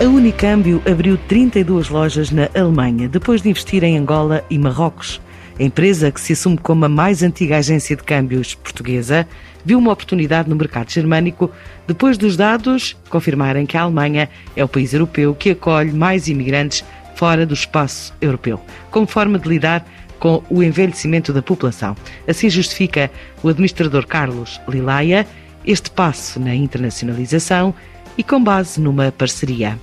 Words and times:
A 0.00 0.04
Unicâmbio 0.04 0.80
abriu 0.88 1.18
32 1.26 1.88
lojas 1.88 2.30
na 2.30 2.48
Alemanha, 2.54 3.08
depois 3.08 3.42
de 3.42 3.50
investir 3.50 3.82
em 3.82 3.98
Angola 3.98 4.44
e 4.48 4.56
Marrocos. 4.56 5.20
A 5.58 5.62
empresa, 5.64 6.12
que 6.12 6.20
se 6.20 6.34
assume 6.34 6.56
como 6.56 6.84
a 6.84 6.88
mais 6.88 7.20
antiga 7.20 7.56
agência 7.56 7.96
de 7.96 8.04
câmbios 8.04 8.54
portuguesa, 8.54 9.26
viu 9.64 9.76
uma 9.76 9.90
oportunidade 9.90 10.48
no 10.48 10.54
mercado 10.54 10.88
germânico 10.92 11.50
depois 11.84 12.16
dos 12.16 12.36
dados 12.36 12.96
confirmarem 13.10 13.66
que 13.66 13.76
a 13.76 13.82
Alemanha 13.82 14.28
é 14.54 14.62
o 14.62 14.68
país 14.68 14.92
europeu 14.92 15.34
que 15.34 15.50
acolhe 15.50 15.92
mais 15.92 16.28
imigrantes 16.28 16.84
fora 17.16 17.44
do 17.44 17.54
espaço 17.54 18.14
europeu, 18.20 18.60
como 18.92 19.04
forma 19.04 19.36
de 19.36 19.48
lidar 19.48 19.84
com 20.20 20.44
o 20.48 20.62
envelhecimento 20.62 21.32
da 21.32 21.42
população. 21.42 21.96
Assim 22.28 22.48
justifica 22.48 23.10
o 23.42 23.48
administrador 23.48 24.06
Carlos 24.06 24.60
Lilaia 24.68 25.26
este 25.68 25.90
passo 25.90 26.38
na 26.38 26.54
internacionalização 26.54 27.74
e 28.18 28.22
com 28.24 28.42
base 28.42 28.80
numa 28.80 29.12
parceria. 29.12 29.78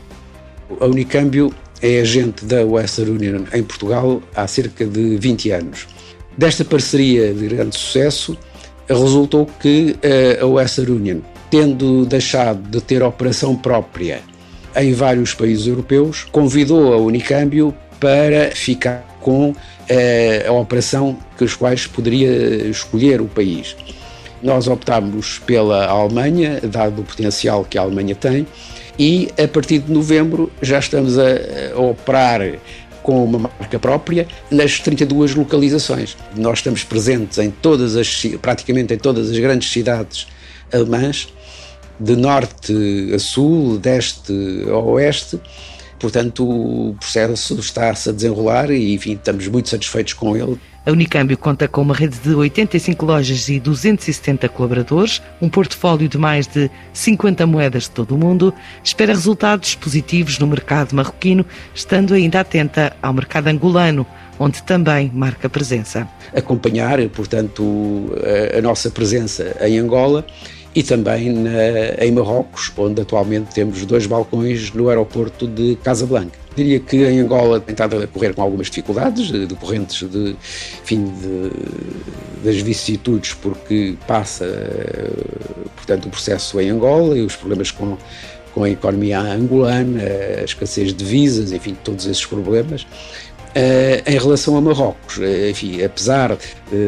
A 0.81 0.85
Unicâmbio 0.85 1.53
é 1.81 2.01
agente 2.01 2.43
da 2.45 2.65
Western 2.65 3.11
Union 3.11 3.45
em 3.53 3.63
Portugal 3.63 4.21
há 4.35 4.45
cerca 4.45 4.85
de 4.85 5.17
20 5.17 5.51
anos. 5.51 5.87
Desta 6.37 6.65
parceria 6.65 7.33
de 7.33 7.47
grande 7.47 7.77
sucesso, 7.77 8.37
resultou 8.87 9.45
que 9.59 9.95
eh, 10.01 10.37
a 10.41 10.45
Western 10.45 10.91
Union, 10.91 11.19
tendo 11.49 12.05
deixado 12.05 12.61
de 12.69 12.81
ter 12.81 13.01
operação 13.01 13.55
própria 13.55 14.21
em 14.75 14.93
vários 14.93 15.33
países 15.33 15.67
europeus, 15.67 16.25
convidou 16.31 16.93
a 16.93 16.97
Unicâmbio 16.97 17.73
para 17.99 18.51
ficar 18.51 19.17
com 19.21 19.55
eh, 19.87 20.45
a 20.47 20.51
operação 20.51 21.17
que 21.37 21.43
os 21.43 21.55
quais 21.55 21.87
poderia 21.87 22.67
escolher 22.67 23.21
o 23.21 23.25
país. 23.25 23.75
Nós 24.41 24.67
optámos 24.67 25.39
pela 25.39 25.85
Alemanha, 25.85 26.59
dado 26.61 27.01
o 27.01 27.03
potencial 27.03 27.63
que 27.63 27.77
a 27.77 27.81
Alemanha 27.81 28.15
tem, 28.15 28.45
e 28.97 29.29
a 29.41 29.47
partir 29.47 29.79
de 29.79 29.91
novembro 29.91 30.51
já 30.61 30.79
estamos 30.79 31.17
a, 31.17 31.23
a 31.75 31.79
operar 31.79 32.41
com 33.05 33.23
uma 33.23 33.37
marca 33.37 33.77
própria 33.77 34.27
nas 34.49 34.79
32 34.79 35.35
localizações. 35.35 36.17
Nós 36.35 36.59
estamos 36.59 36.83
presentes 36.83 37.37
em 37.37 37.51
todas 37.51 37.95
as, 37.95 38.25
praticamente 38.41 38.93
em 38.93 38.97
todas 38.97 39.29
as 39.29 39.37
grandes 39.37 39.71
cidades 39.71 40.27
alemãs, 40.73 41.27
de 41.99 42.15
norte 42.15 42.73
a 43.13 43.19
sul, 43.19 43.77
de 43.77 43.97
este 43.97 44.33
a 44.69 44.77
oeste. 44.77 45.39
Portanto, 45.99 46.43
o 46.47 46.95
processo 46.99 47.57
está-se 47.59 48.09
a 48.09 48.11
desenrolar 48.11 48.69
e, 48.71 48.93
enfim, 48.93 49.13
estamos 49.13 49.47
muito 49.47 49.69
satisfeitos 49.69 50.13
com 50.13 50.35
ele. 50.35 50.59
A 50.85 50.91
Unicâmbio 50.91 51.35
conta 51.35 51.67
com 51.67 51.81
uma 51.81 51.95
rede 51.95 52.19
de 52.19 52.35
85 52.35 53.05
lojas 53.05 53.49
e 53.49 53.59
270 53.59 54.47
colaboradores, 54.49 55.19
um 55.41 55.49
portfólio 55.49 56.07
de 56.07 56.15
mais 56.15 56.45
de 56.45 56.69
50 56.93 57.47
moedas 57.47 57.83
de 57.83 57.89
todo 57.89 58.13
o 58.13 58.17
mundo, 58.19 58.53
espera 58.83 59.11
resultados 59.11 59.73
positivos 59.73 60.37
no 60.37 60.45
mercado 60.45 60.93
marroquino, 60.93 61.43
estando 61.73 62.13
ainda 62.13 62.39
atenta 62.39 62.95
ao 63.01 63.13
mercado 63.13 63.47
angolano, 63.47 64.05
onde 64.37 64.61
também 64.61 65.09
marca 65.11 65.49
presença. 65.49 66.07
Acompanhar, 66.35 66.99
portanto, 67.09 68.11
a, 68.55 68.61
nossa 68.61 68.91
presença 68.91 69.57
em 69.61 69.79
Angola 69.79 70.23
e 70.75 70.83
também 70.83 71.31
na, 71.31 72.03
em 72.03 72.11
Marrocos, 72.11 72.71
onde 72.77 73.01
atualmente 73.01 73.53
temos 73.53 73.85
dois 73.85 74.05
balcões 74.05 74.73
no 74.73 74.89
aeroporto 74.89 75.47
de 75.47 75.77
Casablanca. 75.81 76.37
Diria 76.53 76.79
que 76.79 76.97
em 76.97 77.19
Angola 77.19 77.59
tem 77.59 77.73
estado 77.73 78.01
a 78.01 78.07
correr 78.07 78.33
com 78.33 78.41
algumas 78.41 78.67
dificuldades, 78.67 79.29
eh, 79.33 79.45
decorrentes 79.45 80.09
de, 80.09 80.35
enfim, 80.83 81.05
de, 81.05 81.51
das 82.43 82.61
vicissitudes, 82.61 83.33
porque 83.33 83.95
passa, 84.05 84.45
eh, 84.45 85.11
portanto, 85.75 86.07
o 86.07 86.09
processo 86.09 86.59
em 86.59 86.69
Angola 86.69 87.17
e 87.17 87.21
os 87.21 87.35
problemas 87.35 87.71
com, 87.71 87.97
com 88.53 88.63
a 88.63 88.69
economia 88.69 89.19
angolana, 89.19 90.01
a 90.39 90.43
escassez 90.43 90.93
de 90.93 91.03
visas, 91.03 91.51
enfim, 91.51 91.75
todos 91.83 92.05
esses 92.05 92.25
problemas. 92.25 92.85
Uh, 93.55 94.03
em 94.05 94.17
relação 94.17 94.57
a 94.57 94.61
Marrocos, 94.61 95.17
uh, 95.17 95.49
enfim, 95.49 95.81
apesar 95.81 96.33
uh, 96.33 96.37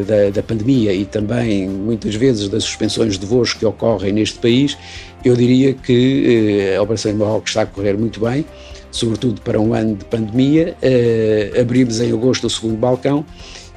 da, 0.05 0.29
da, 0.31 0.43
pandemia 0.43 0.91
e 0.93 1.05
também 1.05 1.65
muitas 1.69 2.13
vezes 2.15 2.49
das 2.49 2.65
suspensões 2.65 3.17
de 3.17 3.25
voos 3.25 3.53
que 3.53 3.65
ocorrem 3.65 4.11
neste 4.11 4.37
país, 4.37 4.77
eu 5.23 5.33
diria 5.33 5.73
que 5.73 6.75
a 6.77 6.81
operação 6.81 7.11
em 7.11 7.15
Marrocos 7.15 7.51
está 7.51 7.61
a 7.61 7.65
correr 7.65 7.97
muito 7.97 8.19
bem 8.19 8.45
sobretudo 8.91 9.41
para 9.41 9.59
um 9.59 9.73
ano 9.73 9.95
de 9.95 10.05
pandemia. 10.05 10.75
Uh, 10.81 11.61
abrimos 11.61 11.99
em 11.99 12.11
agosto 12.11 12.47
o 12.47 12.49
segundo 12.49 12.77
balcão 12.77 13.25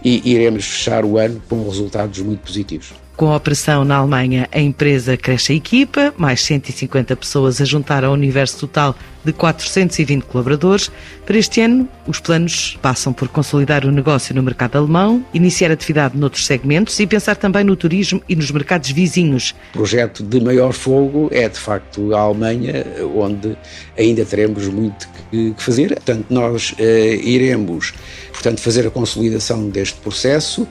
e 0.03 0.33
iremos 0.33 0.65
fechar 0.65 1.05
o 1.05 1.19
ano 1.19 1.41
com 1.49 1.63
resultados 1.65 2.19
muito 2.21 2.41
positivos. 2.41 2.93
Com 3.17 3.31
a 3.31 3.37
operação 3.37 3.85
na 3.85 3.97
Alemanha, 3.97 4.49
a 4.51 4.61
empresa 4.61 5.15
cresce 5.15 5.53
a 5.53 5.57
equipa, 5.57 6.15
mais 6.17 6.41
150 6.43 7.15
pessoas 7.17 7.61
a 7.61 7.67
juntar 7.67 8.03
ao 8.03 8.15
universo 8.15 8.59
total 8.61 8.97
de 9.25 9.33
420 9.33 10.25
colaboradores. 10.25 10.91
Para 11.27 11.39
este 11.39 11.61
ano, 11.61 11.89
os 12.07 12.19
planos 12.21 12.79
passam 12.83 13.13
por 13.13 13.29
consolidar 13.29 13.85
o 13.85 13.91
negócio 13.91 14.35
no 14.35 14.43
mercado 14.43 14.77
alemão, 14.77 15.25
iniciar 15.33 15.71
atividade 15.71 16.17
noutros 16.17 16.47
segmentos 16.47 16.99
e 16.99 17.07
pensar 17.07 17.37
também 17.37 17.65
no 17.65 17.77
turismo 17.77 18.23
e 18.29 18.35
nos 18.35 18.51
mercados 18.51 18.91
vizinhos. 18.91 19.55
O 19.75 19.79
projeto 19.79 20.23
de 20.23 20.41
maior 20.41 20.73
fogo 20.73 21.29
é, 21.31 21.49
de 21.49 21.59
facto, 21.59 22.15
a 22.15 22.21
Alemanha, 22.21 22.85
onde 23.15 23.57
ainda 23.97 24.25
teremos 24.25 24.67
muito 24.69 25.09
que 25.31 25.55
fazer. 25.59 25.95
Portanto, 25.95 26.27
nós 26.29 26.75
eh, 26.79 27.21
iremos 27.23 27.95
portanto, 28.41 28.61
fazer 28.61 28.87
a 28.87 28.91
consolidação 28.91 29.69
deste 29.69 30.01
processo 30.01 30.67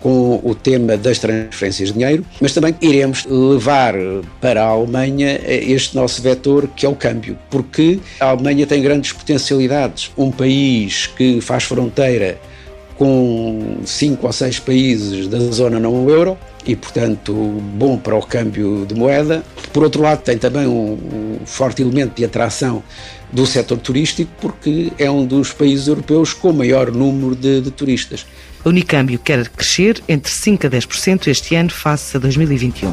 com 0.00 0.40
o 0.42 0.54
tema 0.54 0.96
das 0.96 1.18
transferências 1.18 1.88
de 1.88 1.94
dinheiro, 1.94 2.24
mas 2.40 2.52
também 2.52 2.74
iremos 2.80 3.26
levar 3.26 3.94
para 4.40 4.62
a 4.62 4.68
Alemanha 4.68 5.40
este 5.46 5.96
nosso 5.96 6.22
vetor 6.22 6.68
que 6.74 6.86
é 6.86 6.88
o 6.88 6.94
câmbio, 6.94 7.36
porque 7.50 7.98
a 8.20 8.30
Alemanha 8.30 8.66
tem 8.66 8.82
grandes 8.82 9.12
potencialidades. 9.12 10.10
Um 10.16 10.30
país 10.30 11.06
que 11.06 11.40
faz 11.40 11.64
fronteira 11.64 12.38
com 12.98 13.78
cinco 13.84 14.26
ou 14.26 14.32
seis 14.32 14.58
países 14.58 15.28
da 15.28 15.38
zona 15.38 15.78
não 15.78 16.10
euro 16.10 16.36
e, 16.66 16.74
portanto, 16.74 17.32
bom 17.32 17.96
para 17.96 18.16
o 18.16 18.20
câmbio 18.20 18.84
de 18.86 18.94
moeda. 18.94 19.42
Por 19.72 19.84
outro 19.84 20.02
lado, 20.02 20.20
tem 20.22 20.36
também 20.36 20.66
um, 20.66 20.92
um 20.92 21.38
forte 21.46 21.80
elemento 21.80 22.14
de 22.16 22.24
atração 22.24 22.82
do 23.32 23.46
setor 23.46 23.78
turístico, 23.78 24.30
porque 24.40 24.92
é 24.98 25.10
um 25.10 25.24
dos 25.24 25.52
países 25.52 25.86
europeus 25.86 26.34
com 26.34 26.52
maior 26.52 26.90
número 26.90 27.36
de, 27.36 27.60
de 27.60 27.70
turistas. 27.70 28.26
A 28.64 28.68
Unicâmbio 28.68 29.18
quer 29.18 29.48
crescer 29.48 30.02
entre 30.08 30.32
5% 30.32 30.64
a 30.64 30.70
10% 30.70 31.28
este 31.28 31.54
ano 31.54 31.70
face 31.70 32.16
a 32.16 32.20
2021. 32.20 32.92